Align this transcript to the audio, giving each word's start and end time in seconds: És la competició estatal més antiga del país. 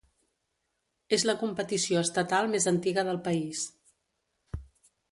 És 1.17 1.25
la 1.31 1.35
competició 1.43 2.01
estatal 2.07 2.51
més 2.55 2.67
antiga 2.73 3.05
del 3.11 3.21
país. 3.31 3.65